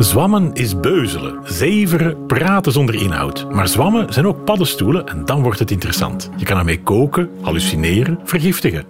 [0.00, 3.52] Zwammen is beuzelen, zeveren, praten zonder inhoud.
[3.52, 6.30] Maar zwammen zijn ook paddenstoelen en dan wordt het interessant.
[6.36, 8.84] Je kan ermee koken, hallucineren, vergiftigen.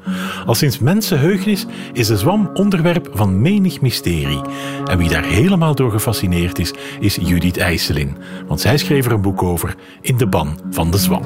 [0.47, 4.41] Al sinds mensenheugenis is de zwam onderwerp van menig mysterie.
[4.85, 8.17] En wie daar helemaal door gefascineerd is, is Judith IJsselin.
[8.47, 11.23] Want zij schreef er een boek over In de ban van de zwam.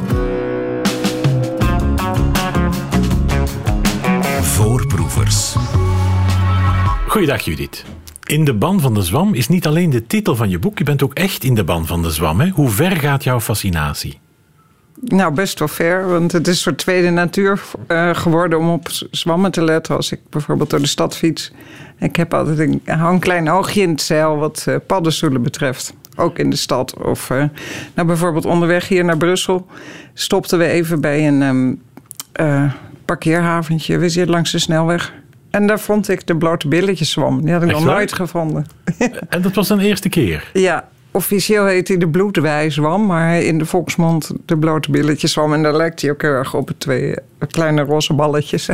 [4.43, 5.57] Voorproevers.
[7.07, 7.85] Goeiedag Judith.
[8.25, 10.85] In de ban van de zwam is niet alleen de titel van je boek, je
[10.85, 12.41] bent ook echt in de ban van de zwam.
[12.41, 12.49] Hè?
[12.49, 14.19] Hoe ver gaat jouw fascinatie?
[15.01, 18.89] Nou, best wel ver, want het is een soort tweede natuur uh, geworden om op
[19.11, 19.97] zwammen te letten.
[19.97, 21.53] Als ik bijvoorbeeld door de stad fiets.
[21.99, 25.95] Ik heb altijd een, een klein oogje in het zeil wat uh, paddenstoelen betreft.
[26.17, 26.97] Ook in de stad.
[27.03, 27.45] Of uh,
[27.95, 29.67] nou, bijvoorbeeld onderweg hier naar Brussel
[30.15, 31.81] stopten we even bij een um,
[33.05, 33.99] parkeerhaventje.
[33.99, 35.13] We zitten langs de snelweg.
[35.55, 37.45] En daar vond ik de blote billetjes zwam.
[37.45, 38.67] Die had ik nog nooit gevonden.
[39.29, 40.51] En dat was een eerste keer?
[40.53, 45.53] Ja, officieel heet hij de bloedwijzwam, maar in de volksmond de blote billetjes zwam.
[45.53, 47.15] En daar lijkt hij ook heel erg op het twee
[47.51, 48.69] kleine roze balletjes.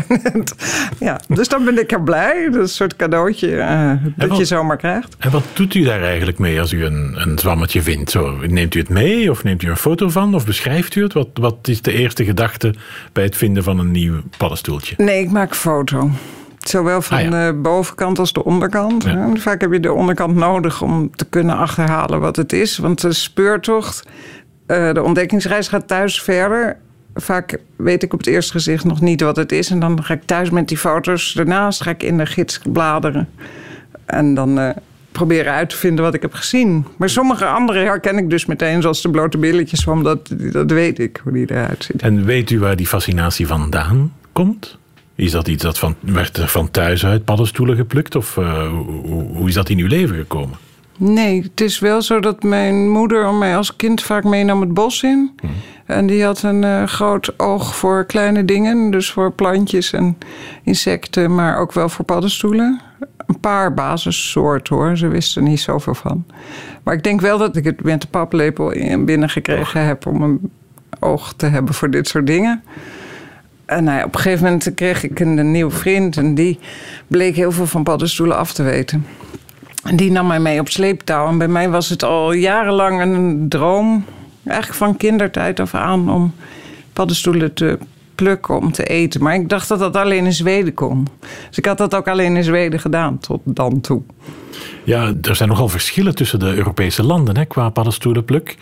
[0.99, 2.45] ja, dus dan ben ik er blij.
[2.45, 5.17] Dat is een soort cadeautje uh, dat wat, je zomaar krijgt.
[5.19, 8.11] En wat doet u daar eigenlijk mee als u een, een zwammetje vindt?
[8.11, 11.13] Zo, neemt u het mee of neemt u een foto van of beschrijft u het?
[11.13, 12.75] Wat, wat is de eerste gedachte
[13.13, 14.95] bij het vinden van een nieuw paddenstoeltje?
[14.99, 16.11] Nee, ik maak foto.
[16.61, 19.07] Zowel van ah, de bovenkant als de onderkant.
[19.35, 22.79] Vaak heb je de onderkant nodig om te kunnen achterhalen wat het is.
[22.79, 24.09] Want de speurtocht,
[24.67, 26.77] uh, de ontdekkingsreis gaat thuis verder.
[27.15, 29.71] Vaak weet ik op het eerste gezicht nog niet wat het is.
[29.71, 31.33] En dan ga ik thuis met die foto's.
[31.33, 33.29] Daarnaast ga ik in de gids bladeren.
[34.05, 34.71] En dan uh,
[35.13, 36.87] proberen uit te vinden wat ik heb gezien.
[36.97, 39.85] Maar sommige andere herken ik dus meteen, zoals de blote billetjes.
[39.85, 42.03] Want dat weet ik, hoe die eruit ziet.
[42.03, 44.79] En weet u waar die fascinatie vandaan komt?
[45.21, 48.17] Is dat iets dat van, werd er van thuis uit paddenstoelen geplukt?
[48.17, 50.59] Of uh, hoe, hoe, is dat in uw leven gekomen?
[50.97, 55.03] Nee, het is wel zo dat mijn moeder mij als kind vaak meenam het bos
[55.03, 55.33] in.
[55.41, 55.51] Hmm.
[55.87, 58.91] En die had een uh, groot oog voor kleine dingen.
[58.91, 60.19] Dus voor plantjes en
[60.63, 62.81] insecten, maar ook wel voor paddenstoelen.
[63.27, 66.25] Een paar basissoorten hoor, ze wisten er niet zoveel van.
[66.83, 68.73] Maar ik denk wel dat ik het met de paplepel
[69.05, 70.53] binnengekregen heb om een
[71.01, 72.63] oog te hebben voor dit soort dingen.
[73.71, 76.59] En nou ja, op een gegeven moment kreeg ik een, nieuwe vriend en die
[77.07, 79.07] bleek heel veel van paddenstoelen af te weten.
[79.85, 81.29] En die nam mij mee op sleeptouw.
[81.29, 84.05] En bij mij was het al jarenlang een droom,
[84.45, 86.35] eigenlijk van kindertijd af aan, om
[86.93, 87.79] paddenstoelen te
[88.15, 89.23] plukken om te eten.
[89.23, 91.07] Maar ik dacht dat dat alleen in Zweden kon.
[91.49, 94.03] Dus ik had dat ook alleen in Zweden gedaan tot dan toe.
[94.85, 98.57] Ja, er zijn nogal verschillen tussen de Europese landen hè, qua paddenstoelenpluk.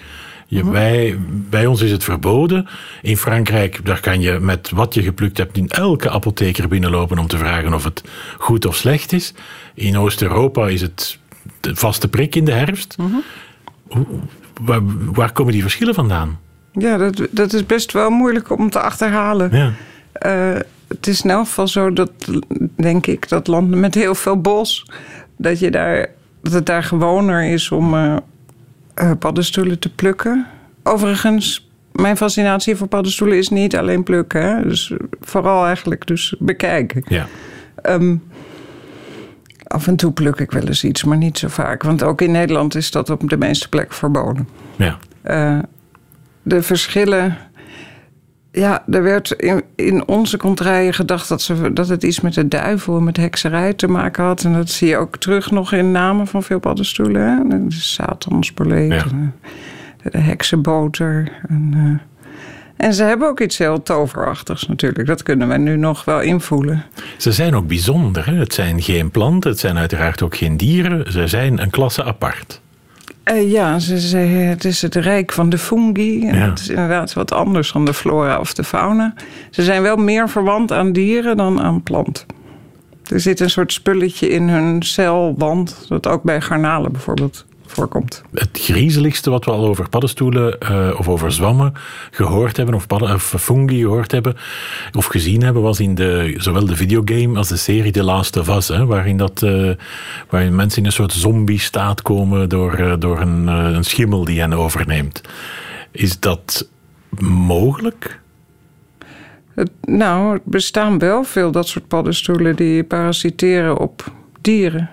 [0.51, 1.19] Je, bij,
[1.51, 2.67] bij ons is het verboden.
[3.03, 7.27] In Frankrijk daar kan je met wat je geplukt hebt in elke apotheker binnenlopen om
[7.27, 8.03] te vragen of het
[8.39, 9.35] goed of slecht is.
[9.75, 11.19] In Oost-Europa is het
[11.61, 12.97] de vaste prik in de herfst.
[12.99, 13.17] Mhm.
[14.61, 14.81] waar,
[15.13, 16.39] waar, komen die verschillen vandaan?
[16.73, 19.57] Ja, dat, dat is best wel moeilijk om te achterhalen.
[19.57, 19.73] Ja.
[20.55, 22.11] Uh, het is in elk geval zo dat,
[22.77, 24.87] denk ik, dat landen met heel veel bos,
[25.37, 26.11] dat, je daar,
[26.43, 28.17] dat het daar gewoner is om, uh,
[29.03, 30.47] uh, paddenstoelen te plukken.
[30.83, 34.43] Overigens, mijn fascinatie voor paddenstoelen is niet alleen plukken.
[34.43, 34.63] Hè?
[34.63, 37.03] Dus vooral eigenlijk dus bekijken.
[37.07, 37.27] Ja.
[37.83, 38.23] Um,
[39.63, 41.83] af en toe pluk ik wel eens iets, maar niet zo vaak.
[41.83, 44.49] Want ook in Nederland is dat op de meeste plekken verboden.
[44.77, 44.99] Ja.
[45.25, 45.59] Uh,
[46.43, 47.37] de verschillen.
[48.59, 52.49] Ja, er werd in, in onze contraien gedacht dat, ze, dat het iets met de
[52.49, 54.45] duivel en met hekserij te maken had.
[54.45, 57.23] En dat zie je ook terug nog in namen van veel paddenstoelen.
[57.23, 57.67] Hè?
[57.69, 59.05] De Satansboleet, ja.
[60.03, 61.33] de, de, heksenboter.
[61.49, 61.99] En, uh,
[62.77, 65.07] en ze hebben ook iets heel toverachtigs natuurlijk.
[65.07, 66.85] Dat kunnen we nu nog wel invoelen.
[67.17, 68.27] Ze zijn ook bijzonder.
[68.27, 68.35] Hè?
[68.35, 71.13] Het zijn geen planten, het zijn uiteraard ook geen dieren.
[71.13, 72.61] Ze zijn een klasse apart.
[73.31, 76.29] Uh, ja, ze zeggen het is het rijk van de fungi.
[76.29, 79.15] En Het is inderdaad wat anders dan de flora of de fauna.
[79.51, 82.27] Ze zijn wel meer verwant aan dieren dan aan planten.
[83.11, 88.23] Er zit een soort spulletje in hun celwand, dat ook bij garnalen bijvoorbeeld voorkomt.
[88.33, 91.73] Het griezeligste wat we al over paddenstoelen uh, of over zwammen
[92.11, 94.37] gehoord hebben, of, padden, of fungi gehoord hebben,
[94.93, 98.49] of gezien hebben, was in de, zowel de videogame als de serie The Last of
[98.57, 99.71] Us, hè, waarin, dat, uh,
[100.31, 104.53] waarin mensen in een soort zombie-staat komen door, uh, door een, een schimmel die hen
[104.53, 105.21] overneemt.
[105.91, 106.69] Is dat
[107.21, 108.21] mogelijk?
[109.81, 114.91] Nou, er bestaan wel veel dat soort paddenstoelen die parasiteren op dieren.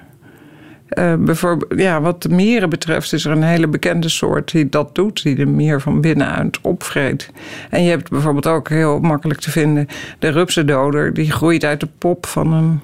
[1.00, 4.96] Uh, bijvoorbeeld, ja, wat de mieren betreft is er een hele bekende soort die dat
[4.96, 7.32] doet, die de mier van binnenuit opvreet.
[7.70, 9.88] En je hebt bijvoorbeeld ook heel makkelijk te vinden
[10.20, 12.80] de rupsendoder, die groeit uit de pop van een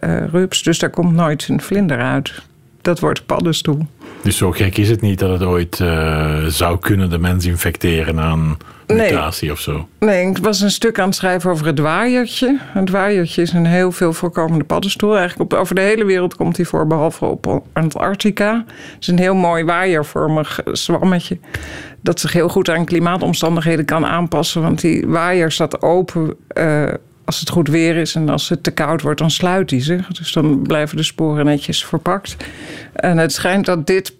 [0.00, 2.42] uh, rups, dus daar komt nooit een vlinder uit.
[2.82, 3.86] dat wordt paddenstoel.
[4.22, 8.20] Dus zo gek is het niet dat het ooit uh, zou kunnen de mens infecteren
[8.20, 8.56] aan
[8.94, 9.52] mutatie nee.
[9.52, 9.88] of zo?
[9.98, 12.58] Nee, ik was een stuk aan het schrijven over het waaiertje.
[12.60, 15.16] Het waaiertje is een heel veel voorkomende paddenstoel.
[15.18, 18.64] Eigenlijk op, over de hele wereld komt hij voor, behalve op Antarctica.
[18.66, 21.38] Het is een heel mooi waaiervormig zwammetje.
[22.00, 24.62] Dat zich heel goed aan klimaatomstandigheden kan aanpassen.
[24.62, 26.34] Want die waaier staat open...
[26.58, 26.92] Uh,
[27.24, 30.06] als het goed weer is en als het te koud wordt, dan sluit hij zich.
[30.06, 32.36] Dus dan blijven de sporen netjes verpakt.
[32.92, 34.14] En het schijnt dat dit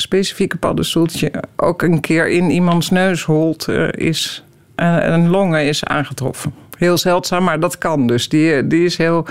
[0.00, 4.44] specifieke paddenstoeltje ook een keer in iemands neusholt uh, is
[4.74, 6.54] en een longen is aangetroffen.
[6.78, 8.28] Heel zeldzaam, maar dat kan dus.
[8.28, 9.26] Die, die is heel,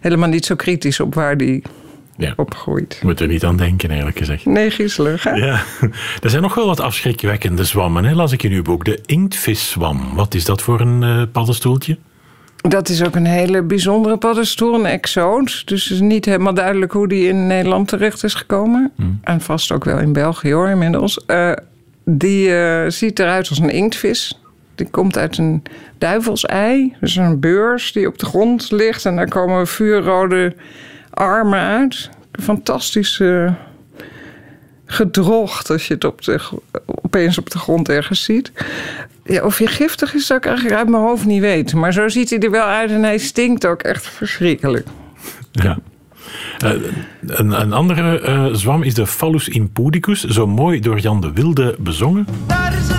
[0.00, 1.62] helemaal niet zo kritisch op waar die
[2.16, 2.32] ja.
[2.36, 3.00] opgroeit.
[3.02, 4.44] Moet er niet aan denken, eerlijk gezegd.
[4.44, 5.30] Nee, griezelig, hè?
[5.30, 5.62] Ja.
[6.22, 8.14] Er zijn nog wel wat afschrikwekkende zwammen, hè?
[8.14, 8.84] las ik in uw boek.
[8.84, 10.14] De inktveszwam.
[10.14, 11.98] Wat is dat voor een uh, paddenstoeltje?
[12.56, 15.62] Dat is ook een hele bijzondere paddenstoel, een exoot.
[15.66, 18.92] Dus het is niet helemaal duidelijk hoe die in Nederland terecht is gekomen.
[18.96, 19.20] Hmm.
[19.22, 21.24] En vast ook wel in België hoor, inmiddels.
[21.26, 21.52] Uh,
[22.04, 24.40] die uh, ziet eruit als een inktvis.
[24.74, 25.62] Die komt uit een
[25.98, 26.96] duivelsei.
[27.00, 29.04] Dus een beurs die op de grond ligt.
[29.04, 30.54] En daar komen vuurrode
[31.10, 32.10] armen uit.
[32.32, 33.54] Fantastische
[34.86, 36.40] gedrocht als je het op de,
[37.16, 38.52] opeens op de grond ergens ziet.
[39.24, 41.78] Ja, of hij giftig is, zou ik eigenlijk uit mijn hoofd niet weten.
[41.78, 44.86] Maar zo ziet hij er wel uit en hij stinkt ook echt verschrikkelijk.
[45.52, 45.78] Ja.
[46.64, 46.70] Uh,
[47.26, 51.74] een, een, andere uh, zwam is de Phallus impudicus, zo mooi door Jan de Wilde
[51.78, 52.26] bezongen.
[52.46, 52.95] Daar is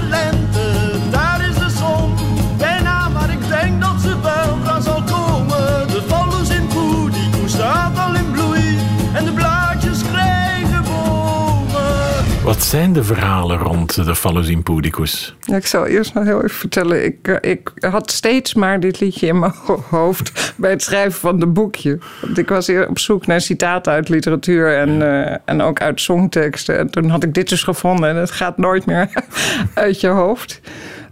[12.48, 15.36] Wat zijn de verhalen rond de Phallus impudicus?
[15.46, 17.06] Ik zal eerst nog heel even vertellen.
[17.06, 19.54] Ik, uh, ik had steeds maar dit liedje in mijn
[19.90, 22.00] hoofd bij het schrijven van de boekje.
[22.22, 26.02] Want ik was hier op zoek naar citaten uit literatuur en, uh, en ook uit
[26.02, 26.78] songteksten.
[26.78, 29.10] En toen had ik dit dus gevonden en het gaat nooit meer
[29.74, 30.62] uit je hoofd.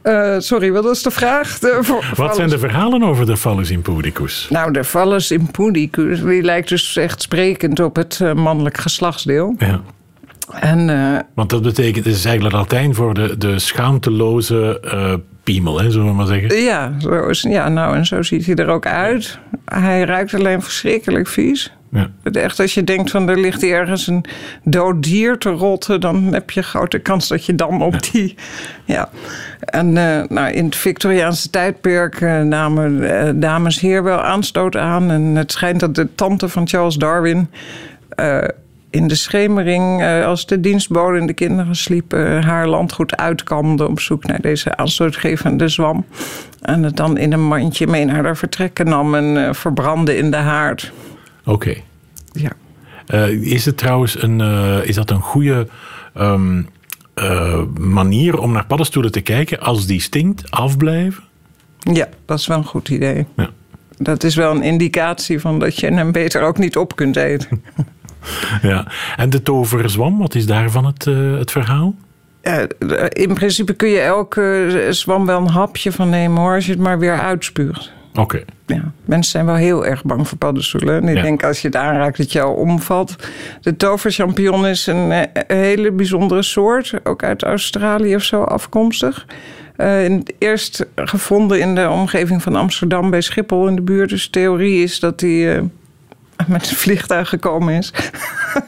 [0.03, 1.59] Uh, sorry, wat was de vraag?
[1.59, 4.47] De, wat zijn de verhalen over de Phallus impudicus?
[4.49, 9.55] Nou, de Phallus impudicus die lijkt dus echt sprekend op het mannelijk geslachtsdeel.
[9.57, 9.81] Ja.
[10.51, 15.13] En, uh, Want dat betekent, het is eigenlijk Latijn voor de, de schaamteloze uh,
[15.43, 16.61] piemel, hè, zullen we maar zeggen.
[16.61, 19.39] Ja, zo is, ja, nou en zo ziet hij er ook uit.
[19.65, 21.73] Hij ruikt alleen verschrikkelijk vies.
[21.91, 22.09] Ja.
[22.31, 24.25] Echt, als je denkt van er ligt ergens een
[24.63, 27.99] dood dier te rotten, dan heb je grote kans dat je dan op ja.
[28.11, 28.35] die.
[28.85, 29.09] Ja.
[29.59, 35.11] En uh, nou, in het Victoriaanse tijdperk uh, namen uh, dames hier wel aanstoot aan.
[35.11, 37.49] En het schijnt dat de tante van Charles Darwin
[38.95, 43.99] in de schemering, uh, als de dienstbode en de kinderen sliepen, haar landgoed uitkamde op
[43.99, 46.05] zoek naar deze aanstootgevende zwam.
[46.61, 50.31] En het dan in een mandje mee naar haar vertrekken nam en uh, verbrandde in
[50.31, 50.91] de haard.
[51.45, 51.51] Oké.
[51.51, 51.83] Okay.
[52.31, 52.51] Ja.
[53.07, 54.39] Uh, is het trouwens een,
[54.83, 55.67] is dat een goede
[56.17, 56.69] um,
[57.79, 61.23] manier om naar paddenstoelen te kijken als die stinkt, afblijven?
[61.79, 63.25] Ja, dat is wel een goed idee.
[63.35, 63.49] Ja.
[63.97, 67.63] Dat is wel een indicatie van dat je hem beter ook niet op kunt eten.
[68.61, 71.95] Ja, en de toverzwam, wat is daarvan het, uh, het verhaal?
[72.43, 72.61] Uh,
[73.09, 76.81] in principe kun je elke zwam wel een hapje van nemen hoor, als je het
[76.81, 77.91] maar weer uitspuugt.
[78.09, 78.21] Oké.
[78.21, 78.45] Okay.
[78.65, 81.01] Ja, mensen zijn wel heel erg bang voor paddenstoelen.
[81.01, 81.21] En ik ja.
[81.21, 83.15] denk als je het aanraakt dat je al omvalt.
[83.61, 89.25] De toverchampignon is een, hele bijzondere soort, ook uit Australië of zo afkomstig.
[89.77, 94.09] Uh, eerst gevonden in de omgeving van Amsterdam bij Schiphol in de buurt.
[94.09, 95.61] Dus de theorie is dat die uh,
[96.57, 97.93] met een vliegtuig gekomen is.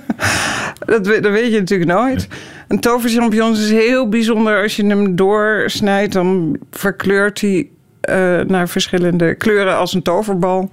[0.85, 2.27] dat, dat, weet je natuurlijk nooit.
[2.67, 4.61] Een toverchampignon is heel bijzonder.
[4.61, 7.69] Als je hem doorsnijdt, dan verkleurt hij
[8.09, 10.71] uh, naar verschillende kleuren als een toverbal.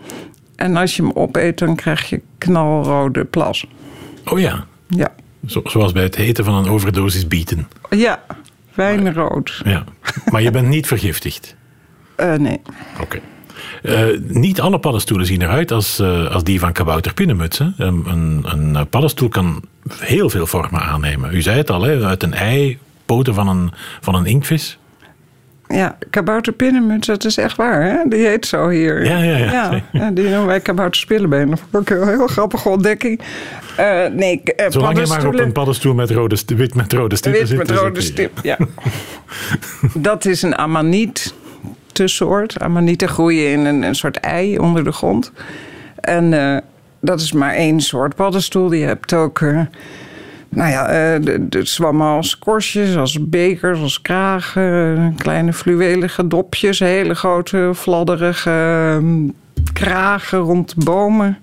[0.57, 3.67] En als je hem opeet, dan krijg je knalrode plas.
[4.25, 4.67] Oh ja.
[4.89, 5.15] Ja.
[5.47, 7.69] Zo, zoals bij het heten van een overdosis bieten.
[7.91, 8.25] Ja,
[8.75, 9.61] wijnrood.
[9.65, 9.85] Ja.
[10.31, 11.57] Maar je bent niet vergiftigd?
[12.17, 12.61] Uh, nee.
[12.93, 13.03] Oké.
[13.03, 13.21] Okay.
[13.83, 17.13] Uh, niet alle paddenstoelen zien eruit als, uh, als die van kabouter.
[17.15, 17.85] Hè.
[17.85, 19.63] Een, een, een, paddenstoel kan
[19.99, 21.35] heel veel vormen aannemen.
[21.35, 24.79] U zei het al, hè, uit een ei, poten van een, van een inktvis.
[25.69, 27.83] Ja, kabouter pinnenmuts, dat is echt waar.
[27.83, 28.09] Hè?
[28.09, 29.05] Die heet zo hier.
[29.05, 29.83] Ja, ja, ja.
[29.93, 31.51] ja, die noemen wij kabouter spillebeen.
[31.51, 33.21] Dat vond ik een heel grappige ontdekking.
[33.81, 37.41] Uh, nee, uh, Zolang je maar op een paddenstoel met rode, wit met rode stippen
[37.41, 37.59] wit zit.
[37.59, 38.59] met rode stip, ja.
[39.95, 41.35] dat is een amaniet
[41.95, 42.61] tussensoort.
[42.61, 45.33] Amanieten groeien in een, soort ei onder de grond.
[46.01, 46.57] En uh,
[47.01, 48.73] dat is maar één soort paddenstoel.
[48.73, 49.61] Je hebt ook, uh,
[50.49, 55.15] nou ja, de zwammen als korstjes, als bekers, als kragen.
[55.19, 59.01] Kleine fluwelige dopjes, hele grote fladderige
[59.73, 61.39] kragen rond bomen.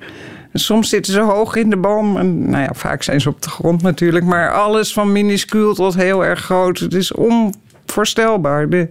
[0.52, 2.18] En soms zitten ze hoog in de boom.
[2.18, 4.26] En nou ja, vaak zijn ze op de grond natuurlijk.
[4.26, 6.80] Maar alles van minuscuul tot heel erg groot.
[6.80, 8.90] Het is onvoorstelbaar, de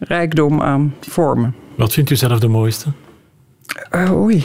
[0.00, 1.54] rijkdom aan vormen.
[1.74, 2.88] Wat vindt u zelf de mooiste?
[3.94, 4.44] Uh, oei.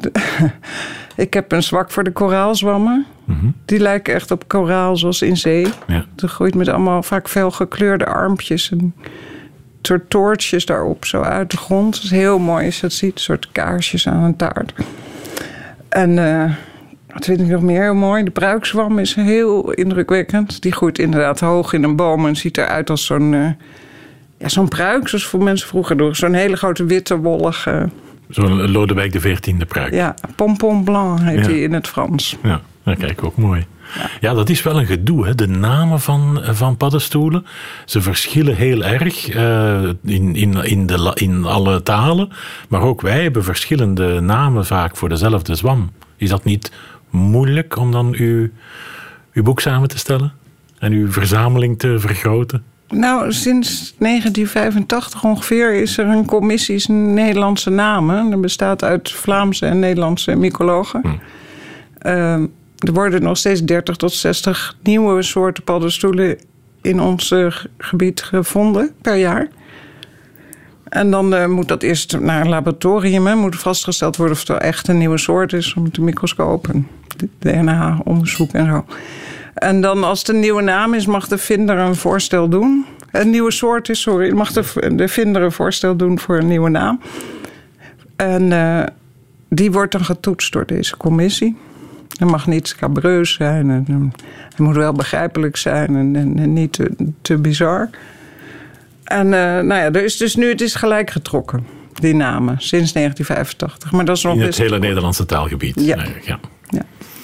[1.16, 3.06] Ik heb een zwak voor de koraalzwammen.
[3.24, 5.66] Mm Die lijken echt op koraal zoals in zee.
[5.86, 6.04] Ja.
[6.14, 8.94] Dat groeit met allemaal vaak veel gekleurde armpjes en
[9.88, 11.94] soort toortjes daarop, zo uit de grond.
[11.94, 14.72] Dat is heel mooi als je dat ziet, een soort kaarsjes aan een taart.
[15.88, 16.52] En uh,
[17.12, 18.24] wat vind ik nog meer heel mooi?
[18.24, 20.62] De bruikzwam is heel indrukwekkend.
[20.62, 23.32] Die groeit inderdaad hoog in een boom en ziet eruit als zo'n...
[23.32, 23.50] Uh,
[24.38, 26.16] ja, zo'n pruik, zoals voor mensen vroeger door.
[26.16, 27.88] Zo'n hele grote witte, wollige
[28.28, 29.92] Zo'n Lodewijk de XIV pruik.
[29.92, 32.36] Ja, pompon blanc heet hij in het Frans.
[32.42, 33.66] Ja, dat kijk ook mooi.
[33.94, 34.10] Ja.
[34.20, 34.34] ja.
[34.34, 35.26] dat is wel een gedoe.
[35.26, 35.34] Hè?
[35.34, 37.46] De namen van, van paddenstoelen,
[37.84, 42.28] ze verschillen heel erg uh, in, in, in, de, in alle talen.
[42.68, 45.90] Maar ook wij hebben verschillende namen vaak voor dezelfde zwam.
[46.16, 46.72] Is dat niet
[47.10, 48.48] moeilijk om dan uw,
[49.32, 50.32] uw boek samen te stellen?
[50.78, 52.64] En uw verzameling te vergroten?
[52.88, 58.30] Nou, sinds 1985 ongeveer is er een commissie Nederlandse namen.
[58.30, 61.00] Dat bestaat uit Vlaamse en Nederlandse mycologen.
[61.02, 61.08] Hm.
[61.98, 62.46] Ehm,
[62.78, 66.38] er worden nog steeds 30 tot 60 nieuwe soorten paddenstoelen
[66.82, 67.34] in ons
[67.78, 69.48] gebied gevonden per jaar.
[70.88, 73.26] En dan uh, moet dat eerst naar een laboratorium.
[73.26, 75.74] Hè, moet vastgesteld worden of het wel echt een nieuwe soort is.
[75.74, 76.88] Met de microscoop en
[77.38, 78.84] DNA-onderzoek en zo.
[79.58, 82.86] En dan als het een nieuwe naam is, mag de vinder een voorstel doen.
[83.10, 84.32] Een nieuwe soort is, sorry.
[84.32, 87.00] Mag de, de vinder een voorstel doen voor een nieuwe naam.
[88.16, 88.82] En uh,
[89.48, 91.56] die wordt dan getoetst door deze commissie.
[92.18, 93.70] Het mag niet scabreus zijn.
[93.70, 94.12] En,
[94.48, 97.90] het moet wel begrijpelijk zijn en, en, niet te, te, bizar.
[99.04, 102.92] En uh, nou ja, er is dus nu, het is gelijk getrokken, die namen, sinds
[102.92, 103.92] 1985.
[103.92, 105.80] Maar dat is nog In het hele Nederlandse taalgebied.
[105.80, 105.96] Ja.
[105.96, 106.04] ja.
[106.22, 106.40] ja.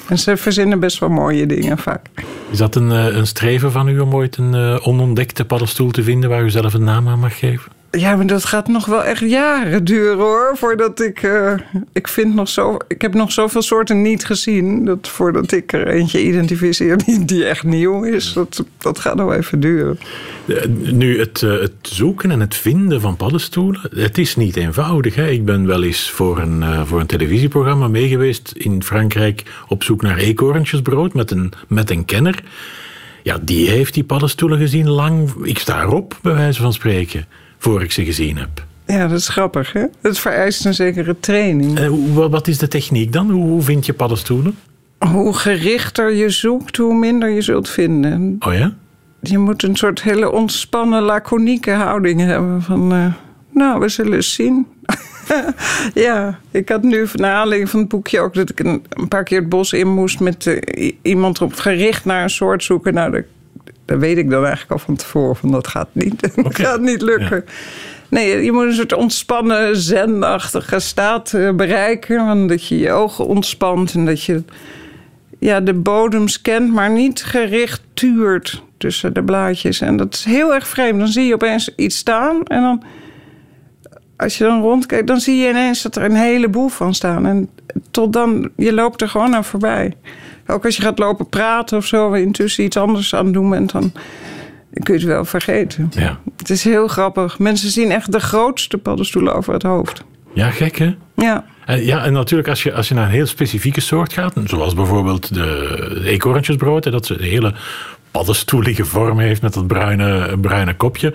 [0.08, 2.06] En ze verzinnen best wel mooie dingen vaak.
[2.50, 6.02] Is dat een, eh, een streven van u om ooit een uh, onontdekte paddenstoel te
[6.02, 7.72] vinden waar u zelf een naam aan mag geven?
[7.96, 10.52] Ja, maar dat gaat nog wel echt jaren duren hoor.
[10.56, 11.22] Voordat ik.
[11.22, 11.52] Uh,
[11.92, 12.76] ik vind nog zo.
[12.88, 14.84] Ik heb nog zoveel soorten niet gezien.
[14.84, 18.32] Dat voordat ik er eentje identificeer die, echt nieuw is.
[18.32, 19.98] Dat, dat gaat nog even duren.
[20.92, 23.80] Nu, het, het zoeken en het vinden van paddenstoelen.
[23.94, 25.14] Het is niet eenvoudig.
[25.14, 25.28] Hè?
[25.28, 29.42] Ik ben wel eens voor een, voor een televisieprogramma meegeweest in Frankrijk.
[29.68, 32.42] op zoek naar eekhoorntjesbrood met een, met een kenner.
[33.22, 35.30] Ja, die heeft die paddenstoelen gezien lang.
[35.42, 37.26] Ik sta erop, bij wijze van spreken
[37.64, 38.64] voor ik ze gezien heb.
[38.86, 39.84] Ja, dat is grappig, hè?
[40.02, 41.78] Het vereist een zekere training.
[41.78, 43.30] Uh, wat is de techniek dan?
[43.30, 44.56] Hoe vind je paddenstoelen?
[44.98, 48.36] Hoe gerichter je zoekt, hoe minder je zult vinden.
[48.38, 48.74] Oh ja?
[49.20, 52.62] Je moet een soort hele ontspannen, laconieke houding hebben.
[52.62, 53.12] Van, uh,
[53.50, 54.66] nou, we zullen eens zien.
[56.06, 58.34] ja, ik had nu van aanleiding van het boekje ook...
[58.34, 62.04] dat ik een, een paar keer het bos in moest met uh, iemand op gericht
[62.04, 62.94] naar een soort zoeken.
[62.94, 63.24] Nou, dat
[63.84, 65.36] dat weet ik dan eigenlijk al van tevoren.
[65.36, 67.44] Van dat gaat niet, dat gaat niet lukken.
[68.08, 72.46] Nee, je moet een soort ontspannen, zenachtige staat eh, bereiken.
[72.46, 74.42] Dat je je ogen ontspant en dat je
[75.38, 79.80] ja, de bodem scant, maar niet gericht tuurt tussen de blaadjes.
[79.80, 80.98] En dat is heel erg vreemd.
[80.98, 82.82] Dan zie je opeens iets staan en dan,
[84.16, 87.26] als je dan rondkijkt, dan zie je ineens dat er een heleboel van staan.
[87.26, 87.50] En
[87.90, 89.96] tot dan, je loopt er gewoon aan voorbij.
[90.46, 93.92] Ook als je gaat lopen praten of zo, intussen iets anders aan doen bent, dan
[94.82, 95.90] kun je het wel vergeten.
[95.96, 96.18] Ja.
[96.36, 97.38] Het is heel grappig.
[97.38, 100.04] Mensen zien echt de grootste paddenstoelen over het hoofd.
[100.34, 100.94] Ja, gek hè?
[101.16, 101.44] Ja.
[101.64, 104.74] En, ja, en natuurlijk als je, als je naar een heel specifieke soort gaat, zoals
[104.74, 107.54] bijvoorbeeld de eekhoorntjesbrood, dat ze een hele
[108.10, 111.14] paddenstoelige vorm heeft met dat bruine, bruine kopje.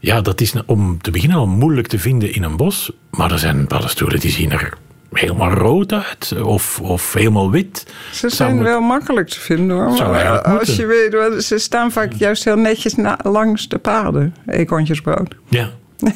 [0.00, 2.92] Ja, dat is om te beginnen al moeilijk te vinden in een bos.
[3.10, 4.72] Maar er zijn paddenstoelen die zien er
[5.12, 7.86] helemaal rood uit of, of helemaal wit.
[8.12, 10.10] Ze zijn wel makkelijk te vinden hoor.
[10.10, 15.34] Maar als je weet, ze staan vaak juist heel netjes langs de paden, eekhoorntjesbrood.
[15.48, 15.70] Ja.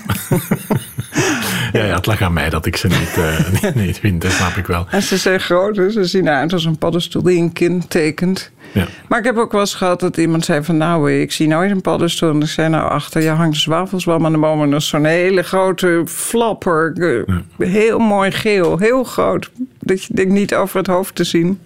[1.73, 4.57] ja, ja, het lag aan mij dat ik ze niet, uh, niet, vind, dat snap
[4.57, 4.87] ik wel.
[4.91, 8.51] En ze zijn groot, ze zien eruit als een paddenstoel die een kind tekent.
[8.73, 8.87] Ja.
[9.09, 10.77] Maar ik heb ook wel eens gehad dat iemand zei van...
[10.77, 12.31] nou, ik zie nooit een paddenstoel.
[12.31, 14.63] En ik zei, nou, achter je hangt de zwavelswam aan de boom...
[14.63, 17.25] en dat is zo'n hele grote flapper.
[17.59, 19.51] Heel mooi geel, heel groot.
[19.79, 21.61] Dat je denkt niet over het hoofd te zien.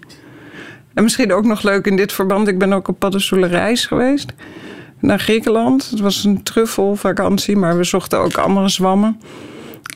[0.95, 2.49] En misschien ook nog leuk in dit verband...
[2.49, 4.33] ik ben ook op paddenstoelenreis geweest
[5.05, 5.91] naar Griekenland.
[5.91, 9.21] Het was een truffelvakantie, maar we zochten ook andere zwammen.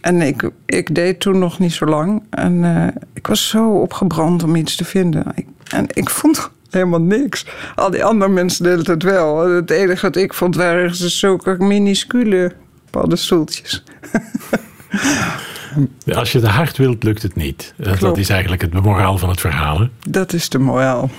[0.01, 2.23] En ik, ik deed toen nog niet zo lang.
[2.31, 5.25] En uh, ik was zo opgebrand om iets te vinden.
[5.71, 7.47] en ik vond helemaal niks.
[7.75, 9.49] Al die andere mensen deden het wel.
[9.49, 12.53] Het enige wat ik vond waren zulke minuscule
[12.91, 13.83] paddenstoeltjes.
[16.15, 17.75] Als je te hard wilt, lukt het niet.
[17.77, 19.81] Eh, dat is eigenlijk het moraal van het verhaal.
[19.81, 19.87] hè?
[20.09, 21.11] Dat is de moraal.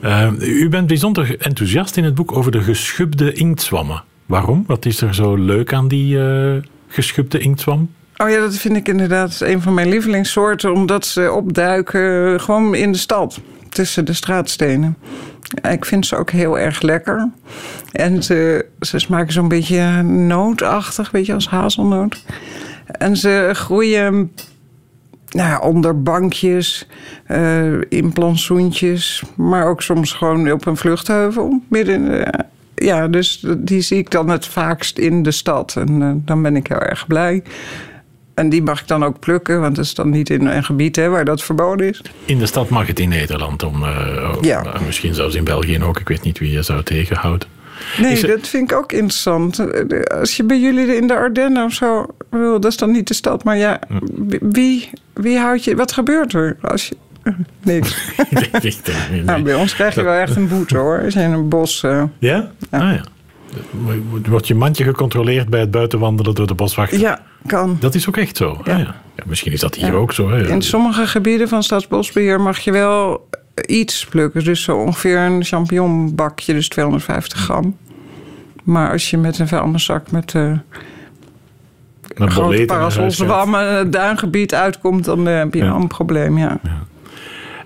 [0.00, 4.04] Eh, u bent bijzonder enthousiast in het boek over de geschubde inktzwammen.
[4.26, 4.64] Waarom?
[4.66, 7.90] Wat is er zo leuk aan die eh geschubde inktzwam?
[8.16, 12.92] Oh ja, dat vind ik inderdaad een van mijn lievelingssoorten, omdat ze opduiken gewoon in
[12.92, 13.40] de stad,
[13.76, 14.96] tussen de straatstenen.
[15.70, 17.30] Ik vind ze ook heel erg lekker.
[17.92, 22.24] En ze, ze smaken zo'n beetje nootachtig, weet je, als hazelnoot.
[22.86, 24.32] En ze groeien
[25.30, 26.88] nou ja, onder bankjes,
[27.24, 31.62] eh, in plantsoentjes, maar ook soms gewoon op een vluchtheuvel.
[31.68, 32.30] Midden,
[32.74, 35.76] ja, dus die zie ik dan het vaakst in de stad.
[35.76, 37.42] En eh, dan ben ik heel erg blij.
[38.36, 40.96] En die mag ik dan ook plukken, want dat is dan niet in een gebied
[40.96, 42.02] hè, waar dat verboden is.
[42.24, 44.64] In de stad mag het in Nederland, om, eh, Ja.
[44.64, 46.00] eh, misschien zelfs in België ook.
[46.00, 47.48] Ik weet niet wie je zou tegenhouden.
[47.98, 49.60] Nee, er- dat vind ik ook interessant.
[50.10, 52.06] Als je bij jullie in de Ardennen of zo...
[52.30, 53.80] Dat is dan niet de stad, maar ja...
[54.40, 55.76] Wie, wie houdt je...
[55.76, 56.96] Wat gebeurt er als je...
[57.62, 57.96] Niks.
[59.10, 59.22] Nee.
[59.24, 61.00] Nou, bij ons krijg je wel echt een boete, hoor.
[61.04, 61.82] Als je in een bos...
[61.82, 62.50] eh, Ja?
[62.70, 63.04] Ah ja.
[64.28, 66.98] Wordt je mandje gecontroleerd bij het buitenwandelen door de boswachter?
[66.98, 67.76] ja, kan.
[67.80, 68.60] Dat is ook echt zo.
[68.64, 68.72] Ja.
[68.72, 68.94] Ah, ja.
[69.16, 69.92] Ja, misschien is dat hier Ja.
[69.92, 70.30] ook zo.
[70.30, 70.48] Hè?
[70.48, 73.28] In sommige gebieden van Staatsbosbeheer mag je wel
[73.66, 74.44] iets plukken.
[74.44, 77.76] Dus zo ongeveer een champignonbakje, dus 250 gram.
[78.62, 80.52] Maar als je met een vuilniszak met eh
[82.16, 85.04] Met grote parasolzwammen het duingebied uitkomt...
[85.04, 86.60] dan eh, heb je een probleem, ja.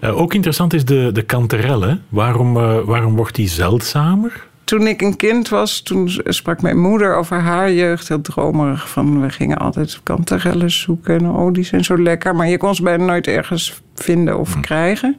[0.00, 1.98] Eh, ook interessant is de, de kanterelle.
[2.08, 4.46] Waarom, eh, waarom wordt die zeldzamer?
[4.70, 8.08] Toen ik een kind was, toen sprak mijn moeder over haar jeugd.
[8.08, 11.18] Heel dromerig van, we gingen altijd kanterellen zoeken.
[11.18, 12.36] En oh, die zijn zo lekker.
[12.36, 15.16] Maar je kon ze bijna nooit ergens vinden of krijgen.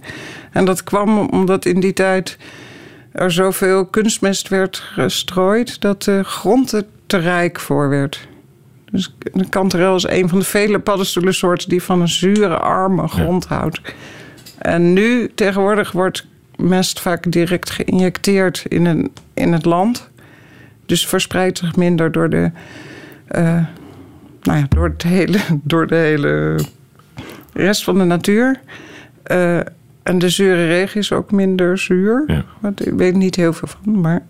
[0.51, 2.37] En dat kwam omdat in die tijd
[3.11, 5.81] er zoveel kunstmest werd gestrooid...
[5.81, 8.27] dat de grond er te rijk voor werd.
[8.91, 11.69] Dus de kanterel is een van de vele paddenstoelensoorten...
[11.69, 13.81] die van een zure, arme grond houdt.
[14.57, 16.25] En nu tegenwoordig wordt
[16.61, 20.09] mest vaak direct geïnjecteerd in, een, in het land.
[20.85, 22.51] Dus verspreidt zich minder door de,
[23.27, 23.65] eh,
[24.41, 26.59] nou ja, door, het hele, door de hele
[27.53, 28.59] rest van de natuur.
[29.23, 29.59] Eh,
[30.03, 32.23] en de zure regen is ook minder zuur.
[32.27, 32.45] Ja.
[32.59, 34.01] Want ik weet niet heel veel van.
[34.01, 34.25] Maar...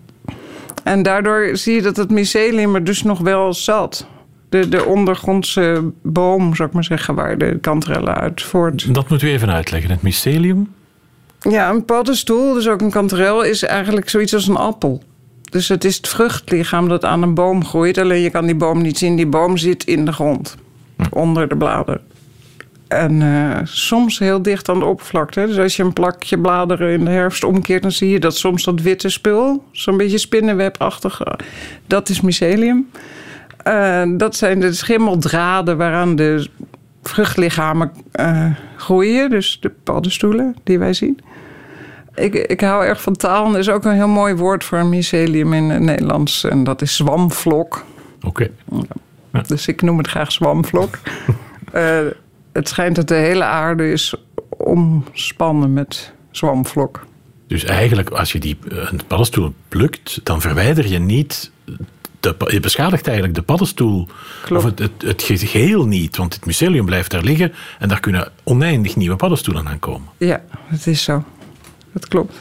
[0.84, 4.06] En daardoor zie je dat het mycelium er dus nog wel zat.
[4.48, 9.28] De, de ondergrondse boom, zou ik maar zeggen, waar de kanterellen uit voort Dat moeten
[9.28, 9.90] we even uitleggen.
[9.90, 10.68] Het mycelium.
[11.50, 15.02] Ja, een paddenstoel, dus ook een kanterel, is eigenlijk zoiets als een appel.
[15.52, 17.98] Dus het is het vruchtlichaam dat aan een boom groeit.
[17.98, 19.16] Alleen je kan die boom niet zien.
[19.16, 20.56] Die boom zit in de grond,
[21.10, 22.00] onder de bladeren.
[22.88, 25.46] En eh, soms heel dicht aan de oppervlakte.
[25.46, 27.82] Dus als je een plakje bladeren in de herfst omkeert...
[27.82, 31.20] dan zie je dat soms dat witte spul, zo'n beetje spinnenwebachtig...
[31.20, 31.34] eh,
[31.86, 32.90] dat is mycelium.
[33.56, 36.48] Eh, dat zijn de schimmeldraden waaraan de
[37.02, 37.92] vruchtlichamen
[38.76, 39.30] groeien.
[39.30, 41.18] Dus de paddenstoelen die wij zien.
[42.14, 43.52] Ik, ik hou erg van taal.
[43.52, 46.44] Er is ook een heel mooi woord voor een mycelium in het Nederlands.
[46.44, 47.84] En dat is zwamvlok.
[48.22, 48.50] Oké.
[49.46, 50.98] Dus ik noem het graag zwamvlok.
[51.72, 52.00] Eh,
[52.52, 54.14] het schijnt dat de hele aarde is
[54.48, 57.06] omspannen met zwamvlok.
[57.46, 61.50] Dus eigenlijk, als je die eh, een paddenstoel plukt, dan verwijder je niet.
[62.20, 64.08] De, je beschadigt eigenlijk de paddenstoel.
[64.44, 64.64] Klopt.
[64.64, 68.32] Of het, het, het geheel niet, want het mycelium blijft daar liggen en daar kunnen
[68.44, 70.08] oneindig nieuwe paddenstoelen aan komen.
[70.18, 71.24] Ja, dat is zo.
[71.92, 72.34] Dat klopt.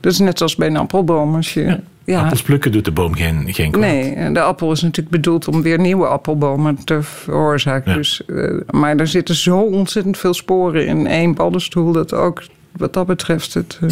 [0.00, 1.34] Dat is net als bij een appelboom.
[1.34, 2.22] Als je, ja.
[2.22, 3.84] Appels plukken doet de boom geen, geen kwaad.
[3.84, 7.90] Nee, de appel is natuurlijk bedoeld om weer nieuwe appelbomen te veroorzaken.
[7.90, 7.96] Ja.
[7.96, 11.92] Dus, eh, maar er zitten zo ontzettend veel sporen in één paddenstoel...
[11.92, 13.78] dat ook wat dat betreft het...
[13.82, 13.88] eh,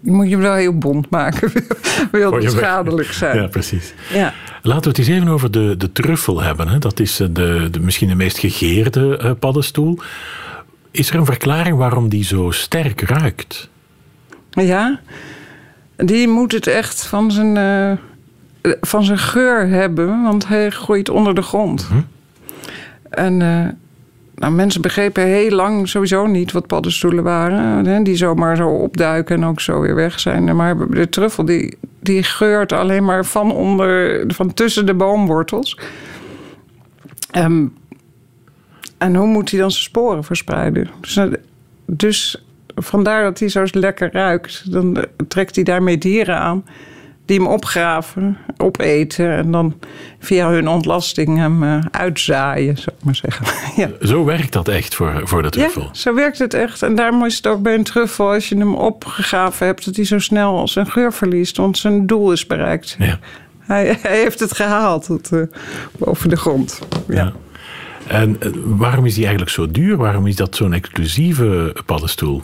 [0.00, 1.52] je moet je wel heel bond maken.
[2.12, 3.36] wil het schadelijk zijn.
[3.36, 3.94] Ja, precies.
[4.12, 4.34] Ja.
[4.62, 6.68] Laten we het eens even over de, de truffel hebben.
[6.68, 6.78] Hè.
[6.78, 9.98] Dat is eh, de, de, misschien de meest gegeerde paddenstoel.
[10.94, 13.68] Is er een verklaring waarom die zo sterk ruikt?
[14.50, 15.00] Ja,
[15.96, 21.34] die moet het echt van zijn, eh, van zijn geur hebben, want hij groeit onder
[21.34, 21.88] de grond.
[23.10, 23.68] En eh,
[24.34, 29.36] nou, mensen begrepen heel lang sowieso niet wat paddenstoelen waren, hè, die zomaar zo opduiken
[29.36, 30.56] en ook zo weer weg zijn.
[30.56, 35.78] Maar de truffel die, die geurt alleen maar van, onder, van tussen de boomwortels.
[37.30, 37.66] Ehm,
[39.04, 40.90] en hoe moet hij dan zijn sporen verspreiden?
[41.00, 41.24] Dus, eh,
[41.86, 44.72] dus vandaar dat hij zo lekker ruikt.
[44.72, 46.64] Dan eh, trekt hij daarmee dieren aan
[47.24, 49.30] die hem opgraven, opeten...
[49.30, 49.74] en dan
[50.18, 53.46] via hun ontlasting hem eh, uitzaaien, zou ik maar zeggen.
[53.82, 54.06] ja.
[54.06, 55.82] Zo werkt dat echt voor, voor de truffel.
[55.82, 56.82] Ja, zo werkt het echt.
[56.82, 60.04] En daarom is het ook bij een truffel, als je hem opgegraven hebt, dat hij
[60.04, 62.96] zo snel zijn geur verliest, want zijn doel is bereikt.
[62.98, 63.18] Ja.
[63.58, 65.30] Hij, hij heeft het gehaald tot,
[65.98, 66.80] boven de grond.
[67.08, 67.14] Ja.
[67.14, 67.32] Ja.
[68.06, 69.96] En eh, waarom is die eigenlijk zo duur?
[69.96, 72.42] Waarom is dat zo'n exclusieve paddenstoel?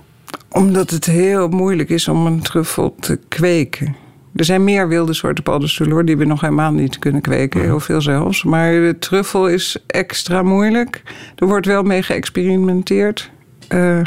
[0.48, 3.96] Omdat het heel moeilijk is om een truffel te kweken.
[4.34, 7.60] Er zijn meer wilde soorten paddenstoelen hoor, die we nog helemaal niet kunnen kweken.
[7.60, 8.44] Heel veel zelfs.
[8.44, 11.02] Maar de truffel is extra moeilijk.
[11.36, 13.30] Er wordt wel mee geëxperimenteerd.
[13.68, 14.00] Uh,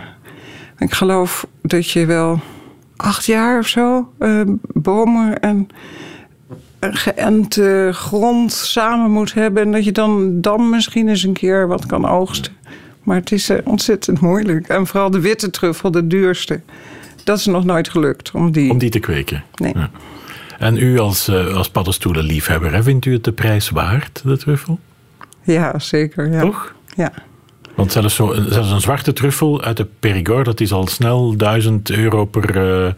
[0.78, 2.40] ik geloof dat je wel
[2.96, 4.42] acht jaar of zo uh,
[4.74, 5.68] bomen en
[6.92, 9.64] geënte grond samen moet hebben.
[9.64, 12.52] En dat je dan, dan misschien eens een keer wat kan oogsten.
[13.04, 14.68] Maar het is uh, ontzettend moeilijk.
[14.68, 16.62] En vooral de witte truffel, de duurste.
[17.24, 19.44] Dat is nog nooit gelukt om die, om die te kweken.
[19.56, 19.74] Nee.
[19.76, 19.90] Ja.
[20.60, 24.80] En u als, uh, als paddenstoelenliefhebber, vindt u het de prijs waard, de truffel?
[25.42, 26.32] Ja, zeker.
[26.32, 26.42] Ja.
[26.42, 26.74] Toch?
[26.96, 27.12] Ja.
[27.76, 31.92] Want zelfs, zo, zelfs een zwarte truffel uit de Périgord, dat is al snel 1000
[31.92, 32.92] euro per, uh,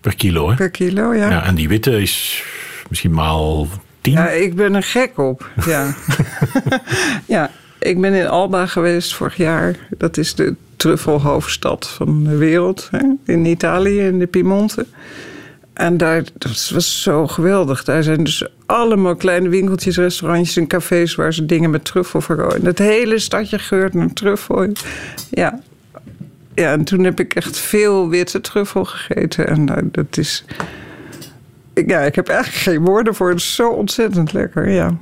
[0.00, 0.48] per kilo.
[0.48, 0.54] Hè?
[0.54, 1.30] Per kilo, ja.
[1.30, 1.44] ja.
[1.44, 2.44] En die witte is
[2.88, 3.68] misschien maal
[4.00, 4.12] 10.
[4.12, 5.50] Ja, ik ben er gek op.
[5.66, 5.94] Ja.
[7.26, 9.76] ja, ik ben in Alba geweest vorig jaar.
[9.98, 12.88] Dat is de truffelhoofdstad van de wereld.
[12.90, 13.32] Hè?
[13.32, 14.86] In Italië, in de Piemonte.
[15.72, 17.84] En daar, dat was zo geweldig.
[17.84, 22.64] Daar zijn dus allemaal kleine winkeltjes, restaurantjes en cafés waar ze dingen met truffel verkoopen.
[22.64, 24.66] Het hele stadje geurt naar truffel.
[25.30, 25.60] Ja.
[26.54, 29.46] ja, en toen heb ik echt veel witte truffel gegeten.
[29.46, 30.44] En nou, dat is.
[31.86, 33.28] Ja, ik heb eigenlijk geen woorden voor.
[33.28, 34.96] Het is zo ontzettend lekker, ja.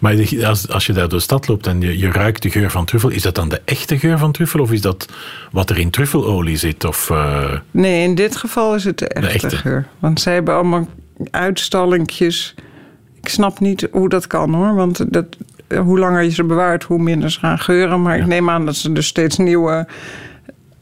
[0.00, 2.70] Maar als, als je daar door de stad loopt en je, je ruikt de geur
[2.70, 5.08] van truffel, is dat dan de echte geur van truffel of is dat
[5.52, 6.84] wat er in truffelolie zit?
[6.84, 7.52] Of, uh...
[7.70, 9.86] Nee, in dit geval is het de echte, de echte, geur.
[9.98, 10.88] Want zij hebben allemaal
[11.30, 12.54] uitstallingjes.
[13.20, 14.74] Ik snap niet hoe dat kan hoor.
[14.74, 15.26] Want dat,
[15.76, 18.02] hoe langer je ze bewaart, hoe minder ze gaan geuren.
[18.02, 18.22] Maar ja.
[18.22, 19.86] ik neem aan dat ze dus steeds nieuwe,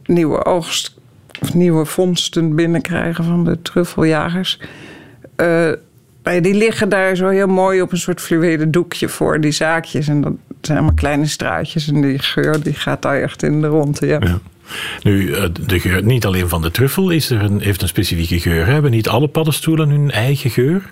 [0.04, 0.94] nieuwe oogst
[1.40, 4.60] of nieuwe vondsten binnenkrijgen van de truffeljagers.
[5.36, 5.72] Uh,
[6.42, 10.08] die liggen daar zo heel mooi op een soort fluwelen doekje voor, die zaakjes.
[10.08, 11.88] En dat zijn allemaal kleine straatjes.
[11.88, 14.06] En die geur die gaat daar echt in de ronde.
[14.06, 14.18] Ja.
[14.20, 14.38] ja.
[15.02, 18.40] Nu, eh, de geur, niet alleen van de truffel is er een, heeft een specifieke
[18.40, 18.66] geur.
[18.66, 20.82] Hebben niet alle paddenstoelen hun eigen geur?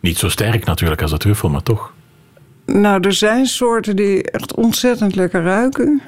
[0.00, 1.92] Niet zo sterk natuurlijk als de truffel, maar toch.
[2.66, 6.02] Nou, er zijn soorten die echt ontzettend lekker ruiken.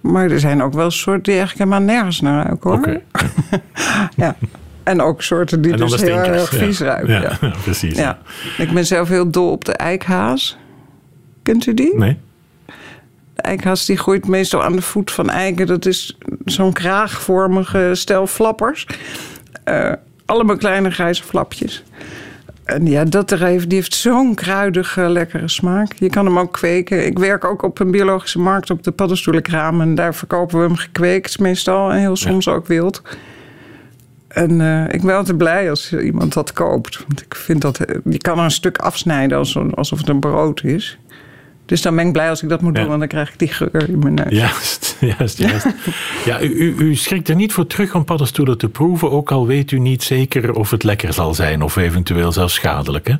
[0.00, 2.78] Maar er zijn ook wel soorten die eigenlijk helemaal nergens naar ruiken hoor.
[2.78, 3.02] Okay.
[4.16, 4.36] ja.
[4.86, 7.20] En ook soorten die dus heel erg vies ruiken.
[7.20, 7.52] Ja, ja.
[7.62, 7.96] precies.
[7.96, 8.18] Ja.
[8.58, 10.56] Ik ben zelf heel dol op de eikhaas.
[11.42, 11.96] Kent u die?
[11.96, 12.18] Nee.
[13.34, 15.66] De eikhaas die groeit meestal aan de voet van eiken.
[15.66, 18.86] Dat is zo'n kraagvormige stel flappers.
[19.64, 19.92] Uh,
[20.24, 21.84] allemaal kleine grijze flapjes.
[22.64, 25.92] En ja, dat er heeft, die heeft zo'n kruidige, lekkere smaak.
[25.92, 27.06] Je kan hem ook kweken.
[27.06, 29.80] Ik werk ook op een biologische markt op de paddenstoelenkraam.
[29.80, 31.90] En daar verkopen we hem gekweekt meestal.
[31.90, 33.02] En heel soms ook wild.
[34.36, 37.04] En uh, ik ben altijd blij als iemand dat koopt.
[37.08, 37.78] Want ik vind dat...
[38.04, 39.38] Je kan er een stuk afsnijden
[39.74, 40.98] alsof het een brood is.
[41.66, 43.48] Dus dan ben ik blij als ik dat moet doen, want dan krijg ik die
[43.48, 44.32] geur in mijn neus.
[44.32, 45.66] Juist, juist, juist.
[46.24, 49.70] ja, u, u schrikt er niet voor terug om paddenstoelen te proeven, ook al weet
[49.70, 53.14] u niet zeker of het lekker zal zijn of eventueel zelfs schadelijk, hè?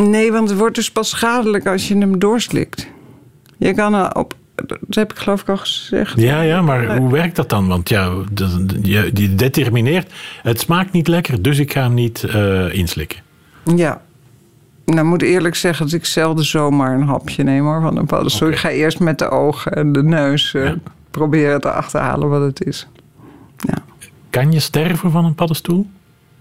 [0.00, 2.88] Nee, want het wordt dus pas schadelijk als je hem doorslikt.
[3.56, 4.34] Je kan op
[4.66, 6.20] dat heb ik geloof ik al gezegd.
[6.20, 7.66] Ja, ja, maar hoe werkt dat dan?
[7.68, 8.12] Want ja,
[8.82, 13.18] je, determineert, het smaakt niet lekker, dus ik ga hem niet uh, inslikken.
[13.76, 14.00] Ja.
[14.84, 18.48] Nou, moet eerlijk zeggen dat ik zelden zomaar een hapje neem hoor, van een paddenstoel.
[18.48, 18.60] Okay.
[18.60, 20.74] Ik ga eerst met de ogen en de neus uh, ja.
[21.10, 22.88] proberen te achterhalen wat het is.
[23.56, 23.74] Ja.
[24.30, 25.86] Kan je sterven van een paddenstoel?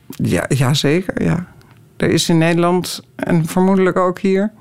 [0.08, 1.46] Ja, ja, zeker, ja.
[1.98, 4.52] Er is in Nederland, en vermoedelijk ook hier,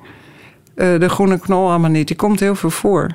[0.75, 2.07] uh, de groene knolammoniet.
[2.07, 3.11] Die komt heel veel voor.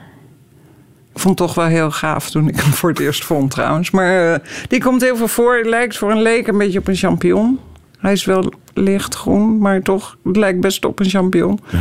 [1.16, 3.92] Ik vond toch wel heel gaaf toen ik hem voor het eerst vond trouwens.
[3.92, 4.36] Maar uh,
[4.68, 5.58] die komt heel veel voor.
[5.58, 7.60] Het lijkt voor een leek een beetje op een champignon.
[8.00, 11.60] Hij is wel lichtgroen, maar toch, het lijkt best op een champignon.
[11.70, 11.80] Ja.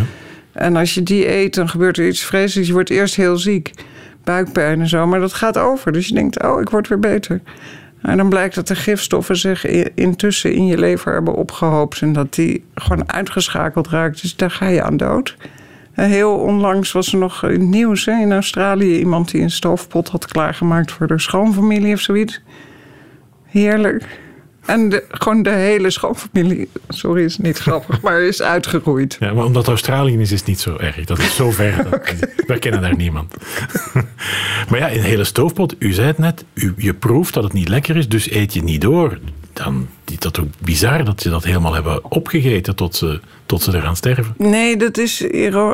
[0.52, 2.68] En als je die eet, dan gebeurt er iets vreselijks.
[2.68, 3.70] Je wordt eerst heel ziek,
[4.24, 5.06] buikpijn en zo.
[5.06, 5.92] Maar dat gaat over.
[5.92, 7.40] Dus je denkt, oh, ik word weer beter.
[8.02, 12.00] En dan blijkt dat de gifstoffen zich intussen in je lever hebben opgehoopt.
[12.00, 14.22] En dat die gewoon uitgeschakeld raakt.
[14.22, 15.36] Dus daar ga je aan dood.
[15.94, 20.08] Heel onlangs was er nog in het nieuws hè, in Australië iemand die een stoofpot
[20.08, 22.40] had klaargemaakt voor de schoonfamilie of zoiets.
[23.44, 24.22] Heerlijk.
[24.64, 29.16] En de, gewoon de hele schoonfamilie, sorry, is niet grappig, maar is uitgeroeid.
[29.20, 31.04] Ja, maar omdat Australië is, is het niet zo erg.
[31.04, 31.76] Dat is zo ver.
[31.84, 32.16] Dat, okay.
[32.46, 33.34] Wij kennen daar niemand.
[34.68, 37.68] maar ja, een hele stoofpot, u zei het net, u, je proeft dat het niet
[37.68, 39.18] lekker is, dus eet je niet door.
[39.54, 43.76] Dan is dat ook bizar dat ze dat helemaal hebben opgegeten tot ze, tot ze
[43.76, 44.34] eraan sterven.
[44.38, 45.26] Nee, dat is,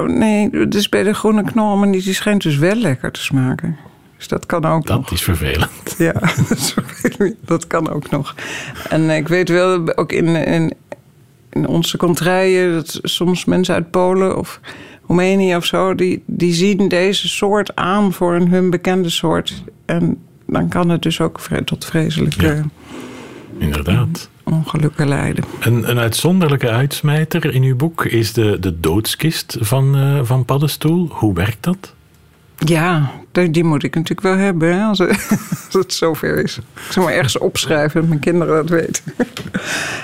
[0.07, 3.77] nee, dat is bij de groene knol, maar die schijnt dus wel lekker te smaken.
[4.17, 5.05] Dus dat kan ook dat nog.
[5.09, 5.95] Dat is vervelend.
[5.99, 6.15] Ja,
[7.45, 8.35] dat kan ook nog.
[8.89, 10.73] En ik weet wel, ook in, in,
[11.51, 12.73] in onze contraien...
[12.73, 14.61] dat soms mensen uit Polen of
[15.07, 19.63] Roemenië of zo, die, die zien deze soort aan voor een hun bekende soort.
[19.85, 22.63] En dan kan het dus ook tot vreselijke Ja.
[23.61, 24.29] Inderdaad.
[24.45, 25.45] ongelukken leiden.
[25.61, 31.09] Een, een uitzonderlijke uitsmijter in uw boek is de, de doodskist van, eh, van Paddenstoel.
[31.11, 31.95] Hoe werkt dat?
[32.59, 35.09] Ja, die, moet ik natuurlijk wel hebben hè, als, het,
[35.65, 36.57] als het zover is.
[36.57, 39.03] Ik zal maar ergens opschrijven dat mijn kinderen dat weten.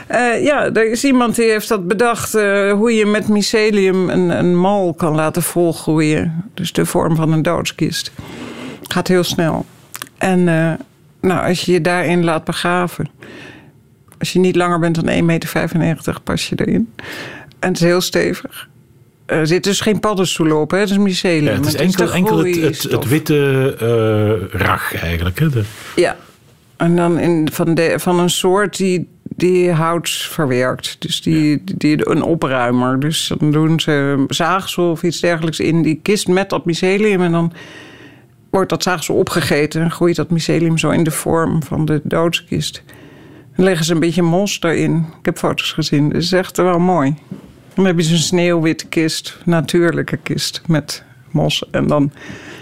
[0.07, 4.31] Eh, ja, er is iemand die heeft dat bedacht eh, hoe je met mycelium een,
[4.39, 6.51] een mal kan laten volgroeien.
[6.55, 8.13] Dus de vorm van een doodskist.
[8.83, 9.67] Gaat heel snel.
[10.19, 10.49] En
[11.21, 13.09] nou, als je je daarin laat begraven.
[14.19, 15.41] Als je niet langer bent dan
[15.73, 16.93] 1,95 meter, pas je erin.
[17.59, 18.69] En het is heel stevig.
[19.27, 20.79] Er zitten dus geen paddenstoelen op, hè?
[20.79, 21.45] het is mycelium.
[21.45, 23.09] Ja, het is enkel, enkel het, het, het groeistof.
[23.09, 23.77] witte
[24.53, 25.39] eh, rag eigenlijk.
[25.39, 25.49] Hè?
[25.49, 25.63] De,
[25.97, 26.17] Ja.
[26.77, 30.97] En dan in, van, de, van een soort die, die hout verwerkt.
[30.99, 33.01] Dus die, die, een opruimer.
[33.01, 37.23] Dus dan doen ze zaagsel of iets dergelijks in die kist met dat mycelium.
[37.23, 37.53] En dan
[38.51, 39.83] wordt dat zaagsel opgegeten.
[39.83, 42.83] En groeit dat mycelium zo in de vorm van de doodskist.
[43.57, 45.07] Dan leggen ze een beetje mos erin.
[45.19, 46.09] Ik heb foto's gezien.
[46.09, 47.15] Dat is echt wel mooi.
[47.75, 49.39] Dan heb je zo'n sneeuwwitte kist.
[49.45, 51.71] Natuurlijke kist met mos.
[51.71, 52.13] En dan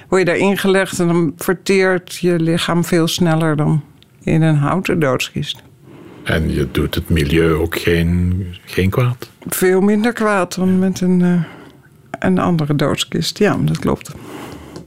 [0.08, 3.82] word je daarin gelegd en dan verteert je lichaam veel sneller dan
[4.22, 5.62] in een houten doodskist.
[6.24, 9.30] en je doet het milieu ook geen, geen kwaad.
[9.46, 11.42] Veel minder kwaad dan met een, eh,
[12.18, 13.38] een andere doodskist.
[13.38, 14.12] Ja, dat klopt.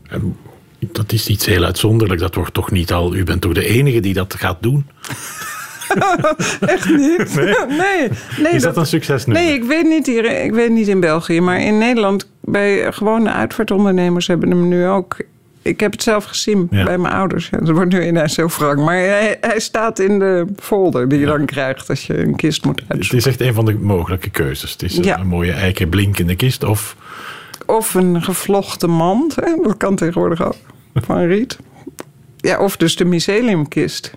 [0.09, 0.35] En
[0.79, 2.21] dat is iets heel uitzonderlijks.
[2.23, 3.15] Dat wordt toch niet al...
[3.15, 4.85] U bent toch de enige die dat gaat doen?
[6.59, 7.35] Echt niet?
[7.35, 7.53] Nee?
[7.77, 8.09] nee,
[8.41, 9.33] nee, is dat, een succes nu?
[9.33, 10.43] Nee, ik weet niet hier.
[10.43, 15.15] Ik weet niet in België, maar in Nederland bij gewone uitvaartondernemers hebben hem nu ook.
[15.61, 16.83] Ik heb het zelf gezien Ja.
[16.83, 17.49] bij mijn ouders.
[17.51, 18.77] Ja, dat wordt nu ineens zo frank.
[18.79, 22.65] Maar hij, hij staat in de folder die je dan krijgt als je een kist
[22.65, 23.17] moet Het uitzoeken.
[23.17, 24.71] is echt een van de mogelijke keuzes.
[24.71, 26.95] Het is een- mooie eiken blinkende kist of...
[27.67, 29.35] Of een gevlochten mand.
[29.35, 29.55] Hè?
[29.63, 30.55] Dat kan tegenwoordig ook.
[30.95, 31.57] Van riet.
[32.37, 34.11] Ja, of dus de myceliumkist.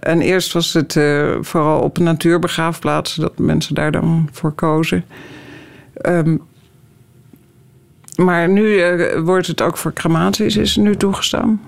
[0.00, 5.04] En eerst was het eh, vooral op natuurbegraafplaatsen dat mensen daar dan voor kozen.
[5.94, 6.36] Ehm,
[8.16, 11.60] maar nu eh, wordt het ook voor crematies is nu toegestaan.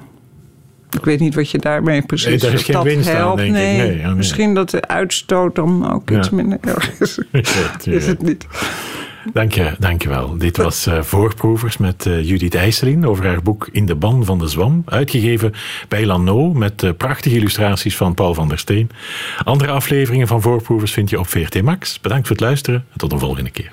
[0.90, 3.40] Ik weet niet wat je daarmee precies Nee, daar is geen dat winst aan, helpt.
[3.40, 3.50] ik.
[3.50, 4.14] Nee, Nee, ja, nee.
[4.14, 6.18] Misschien dat de uitstoot dan ook Ja.
[6.18, 7.18] iets minder erg is.
[7.84, 8.46] is het niet.
[9.32, 10.38] Dank je, dank je wel.
[10.38, 14.38] Dit was eh, Voorproevers met eh, Judith IJsselin over haar boek In de ban van
[14.38, 14.82] de zwam.
[14.86, 15.52] Uitgegeven
[15.88, 18.90] bij Lano met eh, prachtige illustraties van Paul van der Steen.
[19.44, 22.00] Andere afleveringen van Voorproevers vind je op VRT Max.
[22.00, 23.72] Bedankt voor het luisteren en tot een volgende keer.